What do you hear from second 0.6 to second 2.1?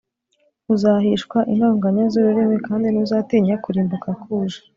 uzahishwa intonganya